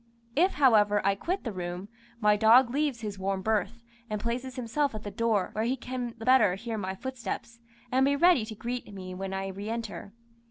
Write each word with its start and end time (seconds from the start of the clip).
If, 0.35 0.53
however, 0.53 1.05
I 1.05 1.13
quit 1.13 1.43
the 1.43 1.51
room, 1.51 1.87
my 2.19 2.35
dog 2.35 2.71
leaves 2.71 3.01
his 3.01 3.19
warm 3.19 3.43
berth, 3.43 3.83
and 4.09 4.19
places 4.19 4.55
himself 4.55 4.95
at 4.95 5.03
the 5.03 5.11
door, 5.11 5.51
where 5.53 5.63
he 5.65 5.77
can 5.77 6.15
the 6.17 6.25
better 6.25 6.55
hear 6.55 6.75
my 6.79 6.95
footsteps, 6.95 7.59
and 7.91 8.03
be 8.03 8.15
ready 8.15 8.43
to 8.47 8.55
greet 8.55 8.91
me 8.91 9.13
when 9.13 9.31
I 9.31 9.49
re 9.49 9.69
enter. 9.69 10.11